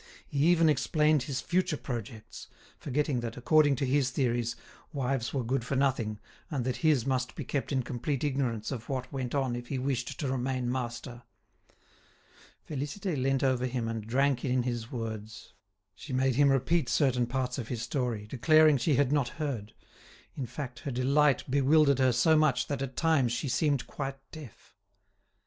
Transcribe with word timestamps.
He 0.27 0.39
even 0.47 0.67
explained 0.67 1.21
his 1.21 1.41
future 1.41 1.77
projects, 1.77 2.47
forgetting 2.79 3.19
that, 3.19 3.37
according 3.37 3.75
to 3.75 3.85
his 3.85 4.09
theories, 4.09 4.55
wives 4.91 5.31
were 5.31 5.43
good 5.43 5.63
for 5.63 5.75
nothing, 5.75 6.17
and 6.49 6.65
that 6.65 6.77
his 6.77 7.05
must 7.05 7.35
be 7.35 7.45
kept 7.45 7.71
in 7.71 7.83
complete 7.83 8.23
ignorance 8.23 8.71
of 8.71 8.89
what 8.89 9.11
went 9.13 9.35
on 9.35 9.55
if 9.55 9.67
he 9.67 9.77
wished 9.77 10.19
to 10.19 10.27
remain 10.31 10.71
master. 10.71 11.21
Félicité 12.67 13.15
leant 13.15 13.43
over 13.43 13.67
him 13.67 13.87
and 13.87 14.07
drank 14.07 14.43
in 14.43 14.63
his 14.63 14.91
words. 14.91 15.53
She 15.93 16.13
made 16.13 16.33
him 16.33 16.49
repeat 16.49 16.89
certain 16.89 17.27
parts 17.27 17.59
of 17.59 17.67
his 17.67 17.83
story, 17.83 18.25
declaring 18.25 18.77
she 18.77 18.95
had 18.95 19.11
not 19.11 19.29
heard; 19.37 19.71
in 20.33 20.47
fact, 20.47 20.79
her 20.79 20.89
delight 20.91 21.43
bewildered 21.47 21.99
her 21.99 22.11
so 22.11 22.35
much 22.35 22.65
that 22.69 22.81
at 22.81 22.95
times 22.97 23.33
she 23.33 23.47
seemed 23.47 23.85
quite 23.85 24.17
deaf. 24.31 24.73